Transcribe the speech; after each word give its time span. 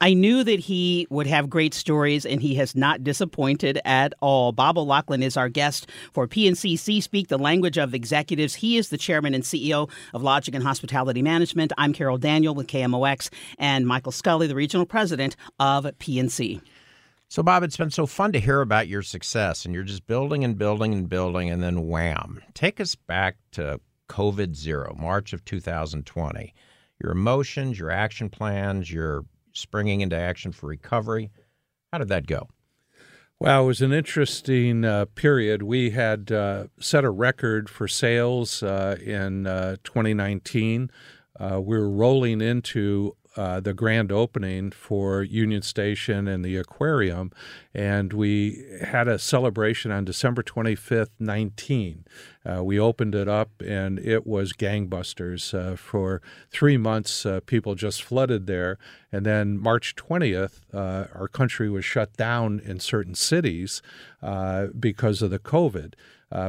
I 0.00 0.14
knew 0.14 0.44
that 0.44 0.60
he 0.60 1.08
would 1.10 1.26
have 1.26 1.50
great 1.50 1.74
stories, 1.74 2.24
and 2.24 2.40
he 2.40 2.54
has 2.54 2.76
not 2.76 3.02
disappointed 3.02 3.80
at 3.84 4.14
all. 4.20 4.52
Bob 4.52 4.78
O'Loughlin 4.78 5.24
is 5.24 5.36
our 5.36 5.48
guest 5.48 5.90
for 6.12 6.28
PNC 6.28 6.78
C-Speak, 6.78 7.26
the 7.26 7.36
language 7.36 7.76
of 7.78 7.94
executives. 7.94 8.54
He 8.54 8.76
is 8.76 8.90
the 8.90 8.96
chairman 8.96 9.34
and 9.34 9.42
CEO 9.42 9.90
of 10.14 10.22
Lodging 10.22 10.54
and 10.54 10.62
Hospitality 10.62 11.20
Management. 11.20 11.72
I'm 11.76 11.92
Carol 11.92 12.16
Daniel 12.16 12.54
with 12.54 12.68
KMOX, 12.68 13.28
and 13.58 13.88
Michael 13.88 14.12
Scully, 14.12 14.46
the 14.46 14.54
regional 14.54 14.86
president 14.86 15.34
of 15.58 15.84
PNC. 15.84 16.62
So, 17.26 17.42
Bob, 17.42 17.64
it's 17.64 17.76
been 17.76 17.90
so 17.90 18.06
fun 18.06 18.30
to 18.32 18.40
hear 18.40 18.60
about 18.60 18.86
your 18.86 19.02
success, 19.02 19.64
and 19.64 19.74
you're 19.74 19.82
just 19.82 20.06
building 20.06 20.44
and 20.44 20.56
building 20.56 20.94
and 20.94 21.08
building, 21.08 21.50
and 21.50 21.60
then 21.60 21.88
wham. 21.88 22.40
Take 22.54 22.80
us 22.80 22.94
back 22.94 23.36
to 23.52 23.80
COVID 24.08 24.54
zero, 24.54 24.94
March 24.96 25.32
of 25.32 25.44
2020. 25.44 26.54
Your 27.02 27.12
emotions, 27.12 27.80
your 27.80 27.90
action 27.90 28.28
plans, 28.30 28.92
your 28.92 29.24
springing 29.58 30.00
into 30.00 30.16
action 30.16 30.52
for 30.52 30.66
recovery. 30.66 31.30
How 31.92 31.98
did 31.98 32.08
that 32.08 32.26
go? 32.26 32.48
Well, 33.40 33.62
it 33.62 33.66
was 33.66 33.82
an 33.82 33.92
interesting 33.92 34.84
uh, 34.84 35.04
period. 35.14 35.62
We 35.62 35.90
had 35.90 36.32
uh, 36.32 36.66
set 36.80 37.04
a 37.04 37.10
record 37.10 37.70
for 37.70 37.86
sales 37.86 38.64
uh, 38.64 38.96
in 39.00 39.46
uh, 39.46 39.76
2019. 39.84 40.90
Uh, 41.38 41.60
we 41.60 41.78
were 41.78 41.88
rolling 41.88 42.40
into 42.40 43.16
uh, 43.38 43.60
the 43.60 43.72
grand 43.72 44.10
opening 44.10 44.72
for 44.72 45.22
Union 45.22 45.62
Station 45.62 46.26
and 46.26 46.44
the 46.44 46.56
aquarium, 46.56 47.30
and 47.72 48.12
we 48.12 48.64
had 48.82 49.06
a 49.06 49.16
celebration 49.16 49.92
on 49.92 50.04
December 50.04 50.42
25th, 50.42 51.10
19. 51.20 52.04
Uh, 52.44 52.64
we 52.64 52.80
opened 52.80 53.14
it 53.14 53.28
up, 53.28 53.50
and 53.64 54.00
it 54.00 54.26
was 54.26 54.52
gangbusters. 54.52 55.54
Uh, 55.54 55.76
for 55.76 56.20
three 56.50 56.76
months, 56.76 57.24
uh, 57.24 57.38
people 57.46 57.76
just 57.76 58.02
flooded 58.02 58.48
there, 58.48 58.76
and 59.12 59.24
then 59.24 59.56
March 59.56 59.94
20th, 59.94 60.62
uh, 60.74 61.06
our 61.14 61.28
country 61.28 61.70
was 61.70 61.84
shut 61.84 62.16
down 62.16 62.60
in 62.64 62.80
certain 62.80 63.14
cities 63.14 63.80
because 64.80 65.22
of 65.22 65.30
the 65.30 65.38
COVID. 65.38 65.94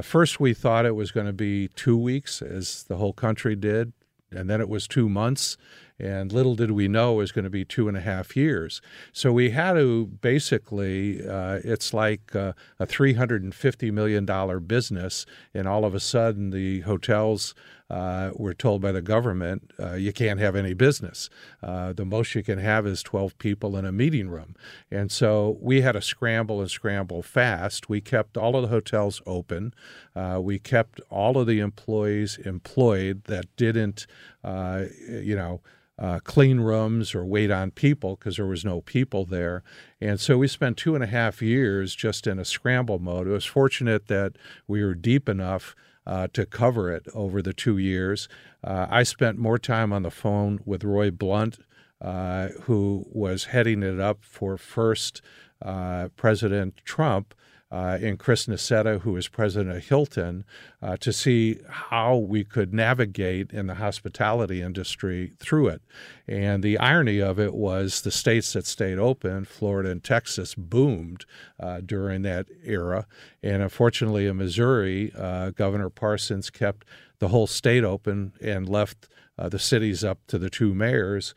first, 0.02 0.40
we 0.40 0.56
thought 0.56 0.88
it 0.88 0.96
was 0.96 1.12
going 1.12 1.28
to 1.28 1.34
be 1.34 1.68
two 1.68 1.98
weeks, 1.98 2.42
as 2.42 2.82
the 2.86 2.98
whole 2.98 3.14
country 3.14 3.56
did, 3.56 3.94
and 4.32 4.50
then 4.50 4.60
it 4.60 4.70
was 4.70 4.88
two 4.88 5.08
months 5.08 5.56
and 6.00 6.32
little 6.32 6.56
did 6.56 6.72
we 6.72 6.88
know 6.88 7.14
it 7.14 7.18
was 7.18 7.32
going 7.32 7.44
to 7.44 7.50
be 7.50 7.66
two 7.66 7.88
and 7.88 7.98
a 7.98 8.02
half 8.02 8.36
years. 8.36 8.82
So 9.12 9.32
we 9.34 9.50
had 9.50 9.74
to 9.74 10.06
basically, 10.06 11.28
uh, 11.28 11.60
it's 11.64 11.94
like 11.94 12.36
uh, 12.36 12.54
a 12.80 12.88
$350 12.88 13.92
million 13.92 14.26
business, 14.66 15.26
and 15.54 15.68
all 15.68 15.84
of 15.84 15.94
a 15.94 16.00
sudden 16.00 16.52
the 16.52 16.82
hotels 16.82 17.54
uh, 17.90 18.30
were 18.36 18.54
told 18.54 18.82
by 18.82 18.92
the 18.92 19.02
government, 19.02 19.72
uh, 19.80 19.94
you 19.94 20.14
can't 20.14 20.40
have 20.40 20.56
any 20.56 20.74
business. 20.76 21.28
Uh, 21.64 21.92
the 21.92 22.06
most 22.06 22.36
you 22.36 22.44
can 22.44 22.60
have 22.60 22.86
is 22.86 23.02
12 23.02 23.38
people 23.40 23.76
in 23.76 23.84
a 23.84 23.92
meeting 23.92 24.30
room. 24.30 24.56
And 24.92 25.12
so 25.12 25.58
we 25.60 25.82
had 25.82 25.94
to 25.94 26.02
scramble 26.02 26.62
and 26.62 26.70
scramble 26.70 27.24
fast. 27.24 27.90
We 27.90 28.00
kept 28.00 28.38
all 28.38 28.56
of 28.56 28.62
the 28.62 28.68
hotels 28.68 29.24
open. 29.26 29.74
Uh, 30.16 30.40
we 30.42 30.60
kept 30.60 31.02
all 31.10 31.38
of 31.40 31.48
the 31.48 31.60
employees 31.60 32.38
employed 32.46 33.24
that 33.24 33.46
didn't, 33.56 34.06
you 34.46 35.36
know, 35.36 35.62
uh, 36.00 36.20
clean 36.24 36.62
rooms 36.62 37.14
or 37.14 37.26
wait 37.26 37.52
on 37.52 37.72
people 37.72 38.16
because 38.16 38.38
there 38.38 38.46
was 38.46 38.64
no 38.64 38.82
people 38.82 39.26
there. 39.26 39.64
And 40.00 40.20
so 40.20 40.38
we 40.38 40.48
spent 40.48 40.78
two 40.78 40.96
and 40.96 41.04
a 41.04 41.08
half 41.08 41.42
years 41.42 41.94
just 41.94 42.26
in 42.26 42.40
a 42.40 42.46
scramble 42.46 43.00
mode. 43.00 43.28
It 43.28 43.32
was 43.32 43.46
fortunate 43.46 44.08
that 44.08 44.38
we 44.68 44.84
were 44.84 44.96
deep 44.96 45.28
enough 45.28 45.76
uh, 46.08 46.28
to 46.34 46.46
cover 46.46 46.92
it 46.92 47.06
over 47.14 47.42
the 47.42 47.54
two 47.54 47.78
years. 47.78 48.30
Uh, 48.64 48.88
I 48.90 49.04
spent 49.04 49.38
more 49.38 49.60
time 49.60 49.92
on 49.92 50.04
the 50.04 50.12
phone 50.12 50.62
with 50.66 50.84
Roy 50.84 51.12
Blunt, 51.12 51.60
uh, 52.02 52.48
who 52.64 53.06
was 53.12 53.46
heading 53.46 53.84
it 53.84 54.00
up 54.00 54.24
for 54.24 54.58
first 54.58 55.22
uh, 55.62 56.08
President 56.16 56.78
Trump 56.86 57.34
uh, 57.72 58.00
and 58.02 58.18
Chris 58.18 58.48
Nassetta, 58.48 59.02
who 59.02 59.16
is 59.16 59.28
president 59.28 59.76
of 59.76 59.86
Hilton, 59.86 60.44
uh, 60.82 60.98
to 60.98 61.14
see 61.14 61.60
how 61.68 62.18
we 62.18 62.44
could 62.44 62.74
navigate 62.74 63.52
in 63.52 63.68
the 63.68 63.76
hospitality 63.76 64.62
industry 64.62 65.34
through 65.40 65.68
it. 65.68 65.82
And 66.28 66.64
the 66.64 66.80
irony 66.80 67.20
of 67.20 67.40
it 67.40 67.54
was 67.54 68.02
the 68.02 68.12
states 68.12 68.54
that 68.54 68.66
stayed 68.66 68.98
open, 68.98 69.46
Florida 69.46 69.92
and 69.92 70.04
Texas, 70.04 70.56
boomed 70.56 71.26
uh, 71.60 71.82
during 71.86 72.24
that 72.24 72.48
era. 72.64 73.06
And 73.44 73.62
unfortunately, 73.62 74.26
in 74.26 74.38
Missouri, 74.38 75.12
uh, 75.16 75.52
Governor 75.52 75.90
Parsons 75.90 76.50
kept 76.50 76.86
the 77.20 77.28
whole 77.28 77.48
state 77.48 77.84
open 77.84 78.34
and 78.42 78.68
left 78.68 79.08
uh, 79.38 79.48
the 79.48 79.60
cities 79.60 80.04
up 80.04 80.20
to 80.28 80.40
the 80.40 80.50
two 80.50 80.74
mayors 80.74 81.36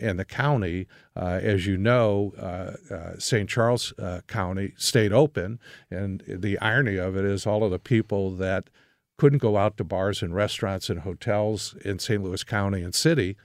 and 0.00 0.18
the 0.18 0.24
county. 0.24 0.86
Uh, 1.14 1.40
as 1.42 1.66
you 1.66 1.76
know, 1.76 2.32
uh, 2.38 2.94
uh 2.94 3.18
St. 3.18 3.48
Charles 3.48 3.92
uh, 3.98 4.20
County 4.26 4.72
stayed 4.76 5.12
open, 5.12 5.58
and 5.90 6.22
the 6.26 6.58
irony 6.58 6.96
of 6.96 7.16
it 7.16 7.24
is 7.24 7.46
all 7.46 7.64
of 7.64 7.70
the 7.70 7.78
people 7.78 8.30
that 8.36 8.70
couldn't 9.18 9.38
go 9.38 9.56
out 9.56 9.76
to 9.78 9.84
bars 9.84 10.22
and 10.22 10.34
restaurants 10.34 10.90
and 10.90 11.00
hotels 11.00 11.74
in 11.84 11.98
St. 11.98 12.22
Louis 12.22 12.44
County 12.44 12.82
and 12.82 12.94
city 12.94 13.36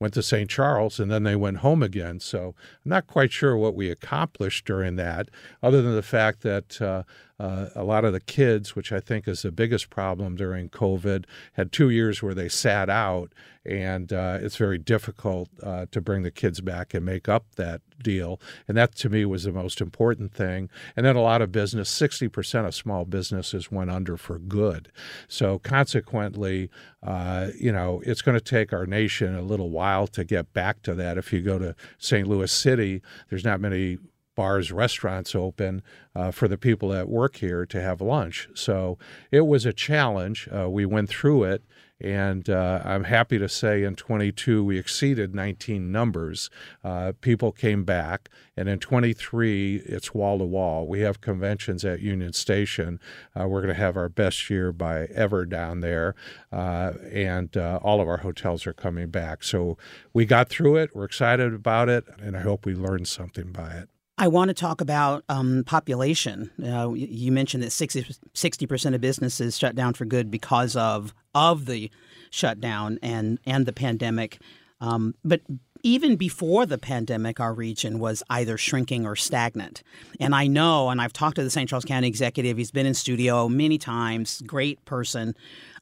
went 0.00 0.14
to 0.14 0.22
St. 0.22 0.48
Charles 0.48 1.00
and 1.00 1.10
then 1.10 1.24
they 1.24 1.36
went 1.36 1.58
home 1.58 1.82
again. 1.82 2.20
So 2.20 2.54
I'm 2.84 2.90
not 2.90 3.06
quite 3.06 3.32
sure 3.32 3.56
what 3.56 3.74
we 3.74 3.90
accomplished 3.90 4.64
during 4.64 4.96
that, 4.96 5.28
other 5.62 5.82
than 5.82 5.94
the 5.94 6.02
fact 6.02 6.42
that 6.42 6.80
uh, 6.80 7.02
uh, 7.40 7.68
a 7.76 7.84
lot 7.84 8.04
of 8.04 8.12
the 8.12 8.20
kids, 8.20 8.74
which 8.74 8.90
I 8.90 9.00
think 9.00 9.28
is 9.28 9.42
the 9.42 9.52
biggest 9.52 9.90
problem 9.90 10.34
during 10.34 10.68
COVID, 10.70 11.24
had 11.52 11.70
two 11.70 11.88
years 11.88 12.22
where 12.22 12.34
they 12.34 12.48
sat 12.48 12.90
out, 12.90 13.32
and 13.64 14.12
uh, 14.12 14.38
it's 14.40 14.56
very 14.56 14.78
difficult 14.78 15.48
uh, 15.62 15.86
to 15.92 16.00
bring 16.00 16.22
the 16.22 16.30
kids 16.32 16.60
back 16.60 16.94
and 16.94 17.04
make 17.04 17.28
up 17.28 17.44
that 17.56 17.80
deal. 18.02 18.40
And 18.66 18.76
that 18.76 18.94
to 18.96 19.08
me 19.08 19.24
was 19.24 19.44
the 19.44 19.52
most 19.52 19.80
important 19.80 20.32
thing. 20.32 20.68
And 20.96 21.06
then 21.06 21.14
a 21.14 21.20
lot 21.20 21.42
of 21.42 21.52
business, 21.52 21.90
60% 21.96 22.66
of 22.66 22.74
small 22.74 23.04
businesses 23.04 23.70
went 23.70 23.90
under 23.90 24.16
for 24.16 24.38
good. 24.38 24.90
So 25.28 25.58
consequently, 25.58 26.70
uh, 27.02 27.48
you 27.58 27.70
know, 27.70 28.02
it's 28.04 28.22
going 28.22 28.38
to 28.38 28.44
take 28.44 28.72
our 28.72 28.86
nation 28.86 29.36
a 29.36 29.42
little 29.42 29.70
while 29.70 30.06
to 30.08 30.24
get 30.24 30.52
back 30.52 30.82
to 30.82 30.94
that. 30.94 31.18
If 31.18 31.32
you 31.32 31.40
go 31.40 31.58
to 31.58 31.76
St. 31.98 32.26
Louis 32.26 32.50
City, 32.50 33.02
there's 33.28 33.44
not 33.44 33.60
many 33.60 33.98
bars, 34.38 34.70
restaurants 34.70 35.34
open 35.34 35.82
uh, 36.14 36.30
for 36.30 36.46
the 36.46 36.56
people 36.56 36.90
that 36.90 37.08
work 37.08 37.38
here 37.38 37.66
to 37.66 37.82
have 37.82 38.00
lunch. 38.00 38.48
So 38.54 38.96
it 39.32 39.48
was 39.48 39.66
a 39.66 39.72
challenge. 39.72 40.48
Uh, 40.56 40.70
we 40.70 40.86
went 40.86 41.08
through 41.08 41.42
it. 41.42 41.64
And 42.00 42.48
uh, 42.48 42.80
I'm 42.84 43.02
happy 43.02 43.40
to 43.40 43.48
say 43.48 43.82
in 43.82 43.96
22 43.96 44.62
we 44.62 44.78
exceeded 44.78 45.34
19 45.34 45.90
numbers. 45.90 46.48
Uh, 46.84 47.14
people 47.20 47.50
came 47.50 47.82
back, 47.82 48.28
and 48.56 48.68
in 48.68 48.78
23 48.78 49.82
it's 49.84 50.14
wall 50.14 50.38
to 50.38 50.44
wall. 50.44 50.86
We 50.86 51.00
have 51.00 51.20
conventions 51.20 51.84
at 51.84 51.98
Union 51.98 52.32
Station. 52.32 53.00
Uh, 53.34 53.48
we're 53.48 53.62
going 53.62 53.74
to 53.74 53.80
have 53.80 53.96
our 53.96 54.08
best 54.08 54.48
year 54.48 54.70
by 54.70 55.06
ever 55.06 55.44
down 55.44 55.80
there, 55.80 56.14
uh, 56.52 56.92
and 57.10 57.56
all 57.56 58.00
of 58.00 58.06
our 58.06 58.18
hotels 58.18 58.64
are 58.68 58.72
coming 58.72 59.10
back. 59.10 59.42
So 59.42 59.76
we 60.12 60.24
got 60.24 60.48
through 60.48 60.76
it. 60.76 60.94
We're 60.94 61.06
excited 61.06 61.52
about 61.52 61.88
it, 61.88 62.04
and 62.20 62.36
I 62.36 62.42
hope 62.42 62.64
we 62.64 62.76
learned 62.76 63.08
something 63.08 63.50
by 63.50 63.72
it. 63.72 63.88
I 64.18 64.28
want 64.28 64.48
to 64.48 64.54
talk 64.54 64.80
about 64.80 65.24
um, 65.28 65.62
population. 65.64 66.50
Uh, 66.62 66.92
you 66.92 67.30
mentioned 67.30 67.62
that 67.62 67.70
60 67.70 68.66
percent 68.66 68.94
of 68.94 69.00
businesses 69.00 69.56
shut 69.56 69.74
down 69.74 69.94
for 69.94 70.04
good 70.04 70.30
because 70.30 70.74
of 70.76 71.14
of 71.34 71.66
the 71.66 71.90
shutdown 72.30 72.98
and 73.00 73.38
and 73.46 73.64
the 73.64 73.72
pandemic. 73.72 74.40
Um, 74.80 75.14
but 75.24 75.40
even 75.82 76.16
before 76.16 76.66
the 76.66 76.78
pandemic, 76.78 77.38
our 77.38 77.54
region 77.54 77.98
was 78.00 78.22
either 78.28 78.58
shrinking 78.58 79.06
or 79.06 79.14
stagnant. 79.14 79.82
And 80.18 80.34
I 80.34 80.46
know, 80.48 80.90
and 80.90 81.00
I've 81.00 81.12
talked 81.12 81.36
to 81.36 81.44
the 81.44 81.50
St. 81.50 81.68
Charles 81.68 81.84
County 81.84 82.08
executive. 82.08 82.56
He's 82.56 82.70
been 82.72 82.86
in 82.86 82.94
studio 82.94 83.48
many 83.48 83.78
times. 83.78 84.42
Great 84.46 84.84
person. 84.84 85.36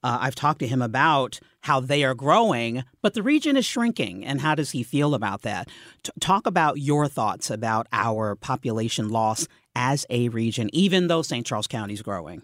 Uh, 0.06 0.19
I've 0.21 0.37
talked 0.37 0.61
to 0.61 0.69
him 0.69 0.83
about 0.83 1.41
how 1.62 1.81
they 1.81 2.05
are 2.05 2.15
growing, 2.15 2.84
but 3.03 3.15
the 3.15 3.25
region 3.25 3.56
is 3.56 3.67
shrinking. 3.67 4.25
And 4.25 4.41
how 4.41 4.55
does 4.55 4.71
he 4.71 4.84
feel 4.84 5.15
about 5.15 5.43
that? 5.43 5.69
T- 6.05 6.12
talk 6.21 6.47
about 6.47 6.78
your 6.78 7.09
thoughts 7.09 7.50
about 7.50 7.89
our 7.92 8.36
population 8.36 9.09
loss 9.09 9.48
as 9.75 10.07
a 10.09 10.28
region, 10.28 10.71
even 10.72 11.09
though 11.09 11.22
St. 11.22 11.45
Charles 11.45 11.66
County 11.66 11.92
is 11.92 12.03
growing. 12.03 12.42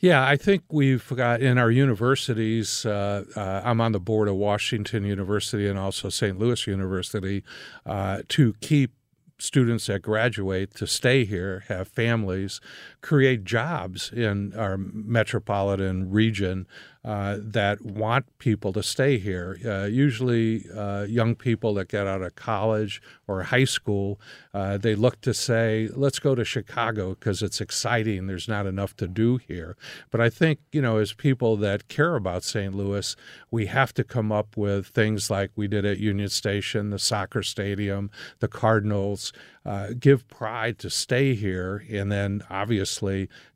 Yeah, 0.00 0.26
I 0.26 0.36
think 0.36 0.64
we've 0.68 1.08
got 1.14 1.40
in 1.40 1.58
our 1.58 1.70
universities. 1.70 2.84
Uh, 2.84 3.22
uh, 3.36 3.62
I'm 3.64 3.80
on 3.80 3.92
the 3.92 4.00
board 4.00 4.26
of 4.26 4.34
Washington 4.34 5.04
University 5.04 5.68
and 5.68 5.78
also 5.78 6.08
St. 6.08 6.36
Louis 6.36 6.66
University 6.66 7.44
uh, 7.86 8.22
to 8.30 8.54
keep 8.60 8.90
students 9.38 9.86
that 9.86 10.02
graduate 10.02 10.74
to 10.74 10.86
stay 10.86 11.24
here, 11.24 11.64
have 11.68 11.88
families, 11.88 12.60
create 13.06 13.44
jobs 13.44 14.10
in 14.10 14.52
our 14.58 14.76
metropolitan 14.76 16.10
region 16.10 16.66
uh, 17.06 17.38
that 17.40 17.80
want 17.82 18.26
people 18.38 18.72
to 18.72 18.82
stay 18.82 19.16
here. 19.16 19.56
Uh, 19.64 19.84
usually, 19.84 20.68
uh, 20.76 21.04
young 21.04 21.36
people 21.36 21.72
that 21.74 21.86
get 21.86 22.04
out 22.04 22.20
of 22.20 22.34
college 22.34 23.00
or 23.28 23.44
high 23.44 23.64
school, 23.64 24.20
uh, 24.52 24.76
they 24.76 24.96
look 24.96 25.20
to 25.20 25.32
say, 25.32 25.88
let's 25.94 26.18
go 26.18 26.34
to 26.34 26.44
Chicago 26.44 27.10
because 27.10 27.44
it's 27.44 27.60
exciting. 27.60 28.26
There's 28.26 28.48
not 28.48 28.66
enough 28.66 28.96
to 28.96 29.06
do 29.06 29.36
here. 29.36 29.76
But 30.10 30.20
I 30.20 30.28
think, 30.28 30.58
you 30.72 30.82
know, 30.82 30.96
as 30.96 31.12
people 31.12 31.56
that 31.58 31.86
care 31.86 32.16
about 32.16 32.42
St. 32.42 32.74
Louis, 32.74 33.14
we 33.52 33.66
have 33.66 33.94
to 33.94 34.02
come 34.02 34.32
up 34.32 34.56
with 34.56 34.88
things 34.88 35.30
like 35.30 35.52
we 35.54 35.68
did 35.68 35.84
at 35.84 35.98
Union 35.98 36.28
Station, 36.28 36.90
the 36.90 36.98
soccer 36.98 37.44
stadium, 37.44 38.10
the 38.40 38.48
Cardinals. 38.48 39.32
Uh, 39.64 39.88
give 39.98 40.28
pride 40.28 40.78
to 40.78 40.88
stay 40.88 41.34
here, 41.34 41.84
and 41.90 42.12
then 42.12 42.40
obviously 42.48 42.95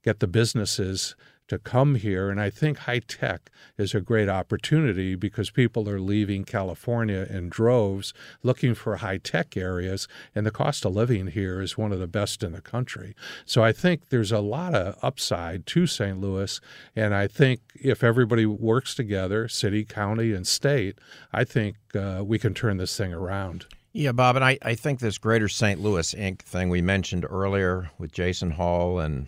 get 0.02 0.20
the 0.20 0.26
businesses 0.26 1.14
to 1.50 1.58
come 1.58 1.96
here. 1.96 2.30
And 2.30 2.40
I 2.40 2.48
think 2.48 2.78
high 2.78 3.00
tech 3.00 3.50
is 3.76 3.92
a 3.92 4.00
great 4.00 4.28
opportunity 4.28 5.16
because 5.16 5.50
people 5.50 5.88
are 5.88 6.00
leaving 6.00 6.44
California 6.44 7.26
in 7.28 7.48
droves 7.48 8.14
looking 8.44 8.72
for 8.72 8.96
high 8.96 9.18
tech 9.18 9.56
areas, 9.56 10.06
and 10.32 10.46
the 10.46 10.52
cost 10.52 10.84
of 10.84 10.94
living 10.94 11.26
here 11.26 11.60
is 11.60 11.76
one 11.76 11.92
of 11.92 11.98
the 11.98 12.06
best 12.06 12.44
in 12.44 12.52
the 12.52 12.60
country. 12.60 13.16
So 13.44 13.64
I 13.64 13.72
think 13.72 14.10
there's 14.10 14.30
a 14.30 14.38
lot 14.38 14.74
of 14.74 14.96
upside 15.02 15.66
to 15.66 15.88
St. 15.88 16.20
Louis. 16.20 16.60
And 16.94 17.14
I 17.14 17.26
think 17.26 17.60
if 17.74 18.04
everybody 18.04 18.46
works 18.46 18.94
together, 18.94 19.48
city, 19.48 19.84
county, 19.84 20.32
and 20.32 20.46
state, 20.46 20.98
I 21.32 21.42
think 21.42 21.76
uh, 21.96 22.22
we 22.24 22.38
can 22.38 22.54
turn 22.54 22.76
this 22.76 22.96
thing 22.96 23.12
around. 23.12 23.66
Yeah, 23.92 24.12
Bob, 24.12 24.36
and 24.36 24.44
I, 24.44 24.56
I 24.62 24.74
think 24.76 25.00
this 25.00 25.18
Greater 25.18 25.48
St. 25.48 25.80
Louis 25.80 26.14
Inc. 26.14 26.42
thing 26.42 26.68
we 26.68 26.80
mentioned 26.80 27.26
earlier 27.28 27.90
with 27.98 28.12
Jason 28.12 28.52
Hall 28.52 29.00
and 29.00 29.26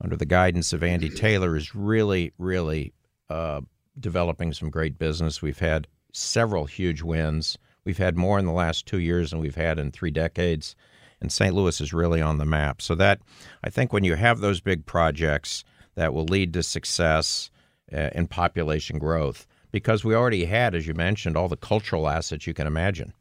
under 0.00 0.16
the 0.16 0.26
guidance 0.26 0.72
of 0.72 0.82
Andy 0.82 1.10
Taylor, 1.10 1.56
is 1.56 1.74
really, 1.74 2.32
really 2.38 2.92
uh, 3.28 3.60
developing 3.98 4.52
some 4.52 4.70
great 4.70 4.98
business. 4.98 5.42
We've 5.42 5.58
had 5.58 5.86
several 6.12 6.64
huge 6.64 7.02
wins. 7.02 7.58
We've 7.84 7.98
had 7.98 8.16
more 8.16 8.38
in 8.38 8.46
the 8.46 8.52
last 8.52 8.86
two 8.86 8.98
years 9.00 9.30
than 9.30 9.40
we've 9.40 9.56
had 9.56 9.78
in 9.78 9.90
three 9.90 10.10
decades. 10.10 10.74
And 11.20 11.30
St. 11.30 11.54
Louis 11.54 11.80
is 11.80 11.92
really 11.92 12.22
on 12.22 12.38
the 12.38 12.46
map. 12.46 12.80
So 12.80 12.94
that 12.94 13.20
I 13.62 13.70
think 13.70 13.92
when 13.92 14.04
you 14.04 14.14
have 14.14 14.40
those 14.40 14.60
big 14.60 14.86
projects, 14.86 15.64
that 15.96 16.14
will 16.14 16.24
lead 16.24 16.54
to 16.54 16.62
success 16.62 17.50
uh, 17.92 18.08
in 18.14 18.26
population 18.26 18.98
growth 18.98 19.46
because 19.70 20.04
we 20.04 20.14
already 20.14 20.46
had, 20.46 20.74
as 20.74 20.86
you 20.86 20.94
mentioned, 20.94 21.36
all 21.36 21.48
the 21.48 21.56
cultural 21.56 22.08
assets 22.08 22.46
you 22.46 22.54
can 22.54 22.66
imagine. 22.66 23.12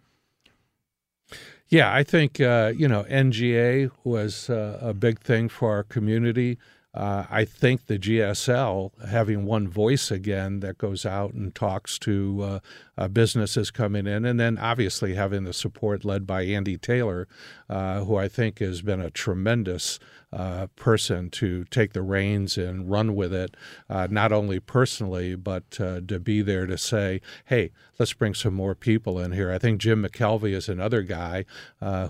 Yeah, 1.69 1.93
I 1.93 2.03
think 2.03 2.41
uh, 2.41 2.73
you 2.75 2.87
know 2.87 3.03
NGA 3.03 3.91
was 4.03 4.49
uh, 4.49 4.79
a 4.81 4.93
big 4.93 5.19
thing 5.19 5.49
for 5.49 5.71
our 5.71 5.83
community. 5.83 6.57
Uh, 6.95 7.25
I 7.29 7.45
think 7.45 7.85
the 7.85 7.99
GSL 7.99 8.91
having 9.07 9.45
one 9.45 9.67
voice 9.67 10.09
again 10.09 10.61
that 10.61 10.79
goes 10.79 11.05
out 11.05 11.33
and 11.33 11.53
talks 11.53 11.99
to 11.99 12.59
uh, 12.99 13.05
uh, 13.05 13.07
businesses 13.07 13.71
coming 13.71 14.05
in, 14.05 14.25
and 14.25 14.39
then 14.39 14.57
obviously 14.57 15.15
having 15.15 15.43
the 15.45 15.53
support 15.53 16.03
led 16.03 16.27
by 16.27 16.43
Andy 16.43 16.77
Taylor, 16.77 17.27
uh, 17.69 18.01
who 18.03 18.17
I 18.17 18.27
think 18.27 18.59
has 18.59 18.81
been 18.81 18.99
a 18.99 19.09
tremendous 19.09 19.99
uh, 20.31 20.67
person 20.75 21.31
to 21.31 21.63
take 21.71 21.93
the 21.93 22.03
reins 22.03 22.55
and 22.55 22.91
run 22.91 23.15
with 23.15 23.33
it, 23.33 23.57
uh, 23.89 24.07
not 24.11 24.31
only 24.31 24.59
personally, 24.59 25.33
but 25.35 25.71
to 25.71 26.01
be 26.19 26.43
there 26.43 26.67
to 26.67 26.77
say, 26.77 27.19
hey, 27.45 27.71
let's 27.97 28.13
bring 28.13 28.35
some 28.35 28.53
more 28.53 28.75
people 28.75 29.17
in 29.17 29.31
here. 29.31 29.51
I 29.51 29.57
think 29.57 29.81
Jim 29.81 30.03
McKelvey 30.03 30.53
is 30.53 30.69
another 30.69 31.01
guy 31.01 31.45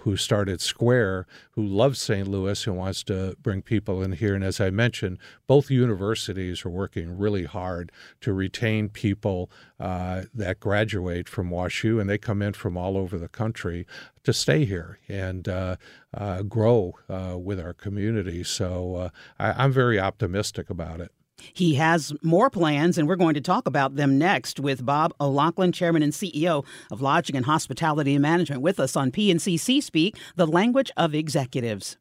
who 0.02 0.18
started 0.18 0.60
Square, 0.60 1.28
who 1.52 1.66
loves 1.66 2.02
St. 2.02 2.28
Louis 2.28 2.68
and 2.68 2.76
wants 2.78 3.04
to 3.04 3.38
bring 3.42 3.62
people 3.62 4.02
in 4.02 4.12
here. 4.12 4.36
And 4.36 4.44
as 4.44 4.60
I 4.60 4.70
mentioned, 4.70 5.18
both 5.48 5.72
universities 5.72 6.66
are 6.66 6.70
working 6.70 7.18
really 7.18 7.46
hard 7.46 7.90
to 8.20 8.34
retain 8.34 8.90
people 8.90 9.50
uh, 9.80 10.24
that 10.34 10.60
graduate 10.60 11.30
from 11.30 11.50
WashU, 11.50 12.00
and 12.00 12.10
they 12.10 12.18
come 12.18 12.42
in 12.42 12.54
from 12.54 12.78
all 12.78 12.98
over 12.98 13.18
the 13.18 13.28
country 13.28 13.86
to 14.24 14.34
stay 14.34 14.66
here 14.66 15.00
and 15.08 15.48
uh, 15.48 15.76
uh, 16.14 16.42
grow 16.44 16.94
uh, 17.10 17.38
with 17.38 17.60
our 17.60 17.74
community. 17.74 18.44
So 18.44 18.96
uh, 18.96 19.10
I, 19.40 19.64
I'm 19.64 19.72
very 19.72 20.00
optimistic 20.00 20.70
about 20.70 21.00
it. 21.00 21.12
He 21.54 21.76
has 21.76 22.14
more 22.22 22.50
plans, 22.50 22.98
and 22.98 23.08
we're 23.08 23.16
going 23.16 23.34
to 23.36 23.42
talk 23.42 23.68
about 23.68 23.96
them 23.96 24.18
next 24.18 24.60
with 24.60 24.86
Bob 24.86 25.14
O'Loughlin, 25.22 25.72
Chairman 25.72 26.04
and 26.04 26.14
CEO 26.14 26.66
of 26.92 27.02
Lodging 27.02 27.36
and 27.36 27.46
Hospitality 27.46 28.18
Management, 28.18 28.62
with 28.62 28.80
us 28.80 28.96
on 28.96 29.12
PNCC 29.12 29.82
Speak, 29.82 30.18
the 30.36 30.48
language 30.48 30.92
of 30.98 31.16
executives. 31.16 31.98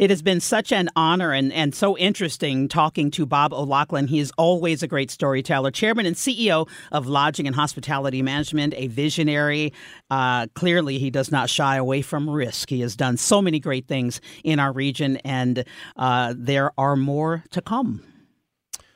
It 0.00 0.08
has 0.08 0.22
been 0.22 0.40
such 0.40 0.72
an 0.72 0.88
honor 0.96 1.30
and, 1.30 1.52
and 1.52 1.74
so 1.74 1.94
interesting 1.98 2.68
talking 2.68 3.10
to 3.10 3.26
Bob 3.26 3.52
O'Loughlin. 3.52 4.06
He 4.06 4.18
is 4.18 4.32
always 4.38 4.82
a 4.82 4.86
great 4.86 5.10
storyteller, 5.10 5.70
chairman 5.70 6.06
and 6.06 6.16
CEO 6.16 6.66
of 6.90 7.06
Lodging 7.06 7.46
and 7.46 7.54
Hospitality 7.54 8.22
Management, 8.22 8.72
a 8.78 8.86
visionary. 8.86 9.74
Uh, 10.08 10.46
clearly, 10.54 10.98
he 10.98 11.10
does 11.10 11.30
not 11.30 11.50
shy 11.50 11.76
away 11.76 12.00
from 12.00 12.30
risk. 12.30 12.70
He 12.70 12.80
has 12.80 12.96
done 12.96 13.18
so 13.18 13.42
many 13.42 13.60
great 13.60 13.88
things 13.88 14.22
in 14.42 14.58
our 14.58 14.72
region, 14.72 15.18
and 15.18 15.66
uh, 15.98 16.32
there 16.34 16.72
are 16.78 16.96
more 16.96 17.44
to 17.50 17.60
come. 17.60 18.02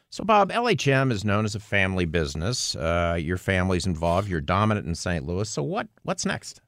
So, 0.09 0.25
Bob, 0.25 0.51
LHM 0.53 1.13
is 1.13 1.23
known 1.23 1.45
as 1.45 1.55
a 1.55 1.61
family 1.61 2.07
business. 2.07 2.77
Uh, 2.77 3.19
your 3.21 3.37
family's 3.37 3.85
involved. 3.85 4.31
You're 4.31 4.41
dominant 4.41 4.87
in 4.87 4.95
St. 4.95 5.27
Louis. 5.27 5.51
So, 5.51 5.63
what 5.63 5.87
what's 6.03 6.25
next? 6.25 6.63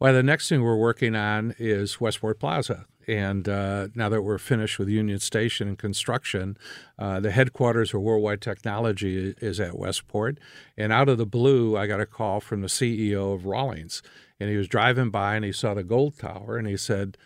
Well, 0.00 0.14
the 0.14 0.24
next 0.24 0.48
thing 0.48 0.64
we're 0.64 0.74
working 0.74 1.14
on 1.14 1.54
is 1.60 2.00
Westport 2.00 2.40
Plaza. 2.40 2.86
And 3.08 3.48
uh, 3.48 3.88
now 3.94 4.08
that 4.08 4.22
we're 4.22 4.38
finished 4.38 4.78
with 4.78 4.88
Union 4.88 5.18
Station 5.18 5.68
and 5.68 5.78
construction, 5.78 6.56
uh, 6.98 7.20
the 7.20 7.30
headquarters 7.30 7.90
for 7.90 8.00
Worldwide 8.00 8.40
Technology 8.40 9.34
is 9.40 9.60
at 9.60 9.78
Westport. 9.78 10.38
And 10.76 10.92
out 10.92 11.08
of 11.08 11.18
the 11.18 11.26
blue, 11.26 11.76
I 11.76 11.86
got 11.86 12.00
a 12.00 12.06
call 12.06 12.40
from 12.40 12.60
the 12.60 12.68
CEO 12.68 13.34
of 13.34 13.46
Rawlings. 13.46 14.02
And 14.40 14.50
he 14.50 14.56
was 14.56 14.68
driving 14.68 15.10
by 15.10 15.36
and 15.36 15.44
he 15.44 15.52
saw 15.52 15.74
the 15.74 15.84
gold 15.84 16.18
tower 16.18 16.56
and 16.56 16.66
he 16.66 16.76
said, 16.76 17.16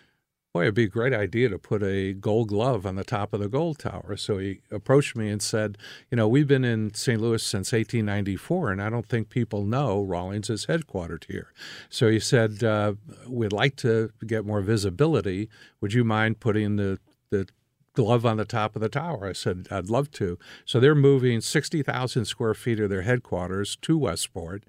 boy, 0.56 0.62
it'd 0.62 0.74
be 0.74 0.84
a 0.84 0.88
great 0.88 1.12
idea 1.12 1.50
to 1.50 1.58
put 1.58 1.82
a 1.82 2.14
gold 2.14 2.48
glove 2.48 2.86
on 2.86 2.96
the 2.96 3.04
top 3.04 3.34
of 3.34 3.40
the 3.40 3.48
gold 3.48 3.78
tower. 3.78 4.16
So 4.16 4.38
he 4.38 4.60
approached 4.70 5.14
me 5.14 5.28
and 5.28 5.42
said, 5.42 5.76
you 6.10 6.16
know, 6.16 6.26
we've 6.26 6.48
been 6.48 6.64
in 6.64 6.94
St. 6.94 7.20
Louis 7.20 7.42
since 7.42 7.72
1894, 7.72 8.72
and 8.72 8.82
I 8.82 8.88
don't 8.88 9.06
think 9.06 9.28
people 9.28 9.64
know 9.64 10.02
Rawlings 10.02 10.48
is 10.48 10.64
headquartered 10.64 11.24
here. 11.24 11.52
So 11.90 12.08
he 12.08 12.18
said, 12.18 12.64
uh, 12.64 12.94
we'd 13.28 13.52
like 13.52 13.76
to 13.76 14.10
get 14.26 14.46
more 14.46 14.62
visibility. 14.62 15.50
Would 15.82 15.92
you 15.92 16.04
mind 16.04 16.40
putting 16.40 16.76
the 16.76 16.98
the 17.30 17.48
glove 17.96 18.24
on 18.24 18.36
the 18.36 18.44
top 18.44 18.76
of 18.76 18.82
the 18.82 18.88
tower. 18.88 19.26
I 19.26 19.32
said, 19.32 19.66
I'd 19.70 19.90
love 19.90 20.10
to. 20.12 20.38
So 20.64 20.78
they're 20.78 20.94
moving 20.94 21.40
60,000 21.40 22.24
square 22.26 22.54
feet 22.54 22.78
of 22.78 22.90
their 22.90 23.02
headquarters 23.02 23.76
to 23.82 23.98
Westport. 23.98 24.62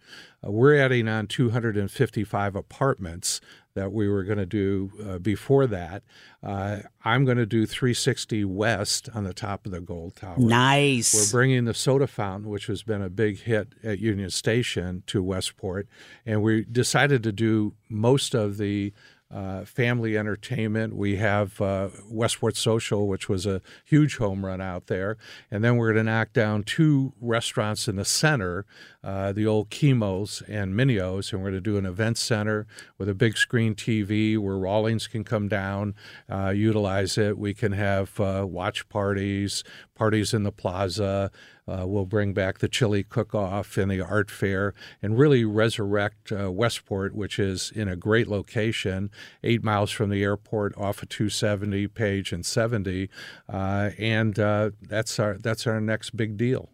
Uh, 0.46 0.52
we're 0.52 0.78
adding 0.78 1.08
on 1.08 1.28
255 1.28 2.56
apartments 2.56 3.42
that 3.76 3.92
we 3.92 4.08
were 4.10 4.24
going 4.24 4.40
to 4.40 4.46
do 4.46 4.92
uh, 5.08 5.20
before 5.20 5.68
that. 5.68 6.02
Uh, 6.42 6.80
I'm 7.06 7.26
going 7.26 7.38
to 7.38 7.46
do 7.46 7.68
360 7.68 8.44
West 8.46 9.08
on 9.14 9.24
the 9.24 9.34
top 9.34 9.68
of 9.68 9.72
the 9.72 9.82
Gold 9.82 10.16
Tower. 10.16 10.40
Nice. 10.40 11.14
We're 11.14 11.38
bringing 11.40 11.66
the 11.66 11.76
soda 11.76 12.08
fountain, 12.08 12.50
which 12.50 12.66
has 12.68 12.82
been 12.82 13.04
a 13.04 13.10
big 13.10 13.42
hit 13.42 13.76
at 13.84 14.00
Union 14.00 14.32
Station, 14.32 15.04
to 15.08 15.22
Westport. 15.22 15.88
And 16.26 16.42
we 16.42 16.64
decided 16.64 17.22
to 17.24 17.32
do 17.32 17.76
most 17.88 18.34
of 18.34 18.58
the 18.58 18.94
uh, 19.30 19.66
family 19.66 20.18
entertainment. 20.18 20.96
We 20.96 21.18
have 21.18 21.60
uh, 21.60 21.90
Westport 22.10 22.56
Social, 22.56 23.08
which 23.08 23.28
was 23.28 23.46
a 23.46 23.62
huge 23.84 24.18
home 24.18 24.46
run 24.46 24.62
out 24.62 24.88
there. 24.88 25.18
And 25.52 25.64
then 25.64 25.76
we're 25.76 25.94
going 25.94 26.06
to 26.06 26.12
knock 26.12 26.34
down 26.34 26.64
two 26.64 27.14
restaurants 27.20 27.88
in 27.88 27.98
the 27.98 28.06
center, 28.06 28.66
uh, 29.04 29.34
the 29.34 29.46
old 29.46 29.70
Chemos 29.70 30.42
and 30.48 30.74
Minios. 30.74 31.34
And 31.34 31.42
we're 31.42 31.52
going 31.52 31.62
to 31.64 31.70
do 31.70 31.78
an 31.78 31.86
event 31.86 32.18
center 32.18 32.68
with 32.98 33.10
a 33.10 33.14
big 33.16 33.38
screen 33.38 33.76
TV 33.76 34.38
where 34.38 34.58
Rawlings 34.58 35.08
can 35.08 35.24
come 35.24 35.48
down, 35.48 35.96
uh, 36.30 36.50
utilize 36.50 37.18
it. 37.18 37.38
We 37.38 37.54
can 37.54 37.74
have 37.74 38.20
uh, 38.20 38.46
watch 38.48 38.88
parties, 38.88 39.64
parties 39.94 40.34
in 40.34 40.44
the 40.44 40.52
plaza. 40.52 41.32
Uh, 41.68 41.86
we'll 41.86 42.06
bring 42.06 42.34
back 42.34 42.60
the 42.60 42.68
chili 42.68 43.04
cook-off 43.04 43.78
and 43.78 43.92
the 43.92 44.02
art 44.02 44.32
fair, 44.32 44.74
and 45.02 45.18
really 45.18 45.44
resurrect 45.44 46.32
uh, 46.32 46.52
Westport, 46.52 47.14
which 47.14 47.40
is 47.40 47.72
in 47.76 47.88
a 47.88 47.96
great 47.96 48.28
location, 48.28 49.12
eight 49.44 49.64
miles 49.64 49.92
from 49.92 50.10
the 50.10 50.24
airport, 50.24 50.76
off 50.78 51.04
of 51.04 51.10
270, 51.10 51.88
Page 51.88 52.32
and 52.32 52.46
70, 52.46 53.10
uh, 53.50 53.92
and 53.98 54.40
uh, 54.40 54.72
that's 54.82 55.20
our 55.20 55.38
that's 55.38 55.68
our 55.68 55.82
next 55.82 56.16
big 56.16 56.38
deal. 56.38 56.70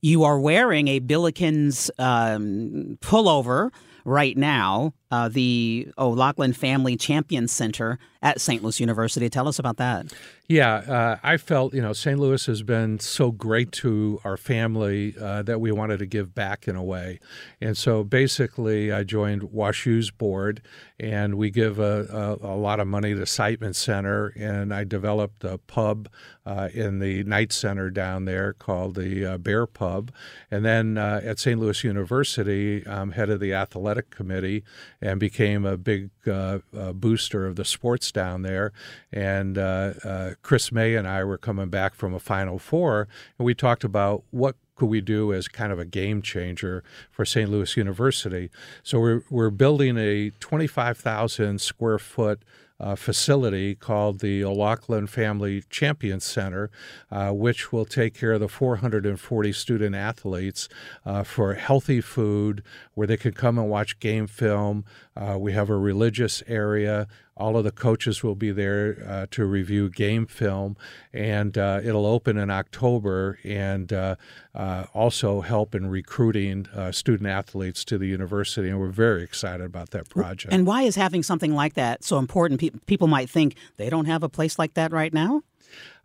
You 0.00 0.22
are 0.22 0.38
wearing 0.38 0.86
a 0.86 1.00
Billikens 1.00 1.90
um, 1.98 2.98
pullover 3.00 3.70
right 4.04 4.36
now, 4.36 4.94
uh, 5.10 5.28
the 5.28 5.88
O'Loughlin 5.98 6.52
Family 6.52 6.96
Champion 6.96 7.48
Center 7.48 7.98
at 8.22 8.40
St. 8.40 8.62
Louis 8.62 8.80
University. 8.80 9.28
Tell 9.28 9.48
us 9.48 9.58
about 9.58 9.76
that. 9.76 10.12
Yeah, 10.50 10.76
uh, 10.76 11.18
I 11.22 11.36
felt, 11.36 11.74
you 11.74 11.82
know, 11.82 11.92
St. 11.92 12.18
Louis 12.18 12.46
has 12.46 12.62
been 12.62 12.98
so 13.00 13.30
great 13.30 13.70
to 13.72 14.18
our 14.24 14.38
family 14.38 15.14
uh, 15.20 15.42
that 15.42 15.60
we 15.60 15.70
wanted 15.72 15.98
to 15.98 16.06
give 16.06 16.34
back 16.34 16.66
in 16.66 16.74
a 16.74 16.82
way. 16.82 17.20
And 17.60 17.76
so 17.76 18.02
basically, 18.02 18.90
I 18.90 19.04
joined 19.04 19.42
WashU's 19.42 20.10
board, 20.10 20.62
and 20.98 21.34
we 21.34 21.50
give 21.50 21.78
a, 21.78 22.38
a, 22.42 22.54
a 22.54 22.56
lot 22.56 22.80
of 22.80 22.86
money 22.86 23.14
to 23.14 23.20
Siteman 23.20 23.74
Center, 23.74 24.32
and 24.36 24.72
I 24.72 24.84
developed 24.84 25.44
a 25.44 25.58
pub 25.58 26.08
uh, 26.46 26.70
in 26.72 26.98
the 26.98 27.24
Knight 27.24 27.52
Center 27.52 27.90
down 27.90 28.24
there 28.24 28.54
called 28.54 28.94
the 28.94 29.34
uh, 29.34 29.36
Bear 29.36 29.66
Pub. 29.66 30.10
And 30.50 30.64
then 30.64 30.96
uh, 30.96 31.20
at 31.22 31.38
St. 31.38 31.60
Louis 31.60 31.84
University, 31.84 32.86
I'm 32.86 33.10
head 33.10 33.28
of 33.28 33.40
the 33.40 33.52
athletic 33.52 34.08
committee 34.08 34.64
and 35.02 35.20
became 35.20 35.66
a 35.66 35.76
big 35.76 36.08
uh, 36.26 36.60
booster 36.94 37.46
of 37.46 37.56
the 37.56 37.66
sports 37.66 38.07
down 38.12 38.42
there. 38.42 38.72
And 39.12 39.58
uh, 39.58 39.94
uh, 40.04 40.30
Chris 40.42 40.72
May 40.72 40.94
and 40.94 41.06
I 41.06 41.24
were 41.24 41.38
coming 41.38 41.68
back 41.68 41.94
from 41.94 42.14
a 42.14 42.18
Final 42.18 42.58
Four, 42.58 43.08
and 43.38 43.46
we 43.46 43.54
talked 43.54 43.84
about 43.84 44.24
what 44.30 44.56
could 44.78 44.88
we 44.88 45.00
do 45.00 45.32
as 45.34 45.48
kind 45.48 45.72
of 45.72 45.78
a 45.78 45.84
game 45.84 46.22
changer 46.22 46.84
for 47.10 47.24
St. 47.24 47.50
Louis 47.50 47.76
University. 47.76 48.48
So 48.82 49.00
we're, 49.00 49.22
we're 49.28 49.50
building 49.50 49.98
a 49.98 50.30
25,000 50.38 51.60
square 51.60 51.98
foot 51.98 52.42
uh, 52.80 52.94
facility 52.94 53.74
called 53.74 54.20
the 54.20 54.44
O'Loughlin 54.44 55.06
Family 55.06 55.62
Champions 55.68 56.24
Center, 56.24 56.70
uh, 57.10 57.30
which 57.30 57.72
will 57.72 57.84
take 57.84 58.14
care 58.14 58.32
of 58.32 58.40
the 58.40 58.48
440 58.48 59.52
student 59.52 59.94
athletes 59.94 60.68
uh, 61.04 61.22
for 61.22 61.54
healthy 61.54 62.00
food 62.00 62.62
where 62.94 63.06
they 63.06 63.16
can 63.16 63.32
come 63.32 63.58
and 63.58 63.68
watch 63.68 63.98
game 64.00 64.26
film. 64.26 64.84
Uh, 65.16 65.36
we 65.38 65.52
have 65.52 65.70
a 65.70 65.76
religious 65.76 66.42
area. 66.46 67.08
All 67.38 67.56
of 67.56 67.62
the 67.62 67.70
coaches 67.70 68.24
will 68.24 68.34
be 68.34 68.50
there 68.50 69.04
uh, 69.06 69.26
to 69.30 69.44
review 69.44 69.88
game 69.88 70.26
film, 70.26 70.76
and 71.12 71.56
uh, 71.56 71.80
it'll 71.84 72.04
open 72.04 72.36
in 72.36 72.50
October 72.50 73.38
and 73.44 73.92
uh, 73.92 74.16
uh 74.54 74.86
also 74.92 75.40
help 75.40 75.74
in 75.74 75.88
recruiting 75.88 76.66
uh, 76.74 76.90
student 76.90 77.28
athletes 77.28 77.84
to 77.84 77.98
the 77.98 78.08
university. 78.08 78.68
And 78.68 78.80
we're 78.80 78.88
very 78.88 79.22
excited 79.22 79.64
about 79.64 79.90
that 79.90 80.08
project. 80.08 80.52
And 80.52 80.66
why 80.66 80.82
is 80.82 80.96
having 80.96 81.22
something 81.22 81.54
like 81.54 81.74
that 81.74 82.02
so 82.02 82.18
important? 82.18 82.58
Pe- 82.70 82.78
people 82.86 83.08
might 83.08 83.30
think 83.30 83.56
they 83.76 83.90
don't 83.90 84.06
have 84.06 84.22
a 84.22 84.28
place 84.28 84.58
like 84.58 84.74
that 84.74 84.92
right 84.92 85.12
now. 85.12 85.42